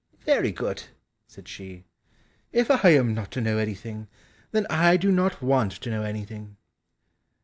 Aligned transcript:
"Very 0.25 0.51
good," 0.51 0.85
said 1.27 1.47
she, 1.47 1.85
"if 2.51 2.71
I 2.71 2.89
am 2.89 3.13
not 3.13 3.29
to 3.33 3.39
know 3.41 3.59
anything, 3.59 4.07
then 4.51 4.65
I 4.67 4.97
do 4.97 5.11
not 5.11 5.43
want 5.43 5.73
to 5.73 5.91
know 5.91 6.01
anything." 6.01 6.57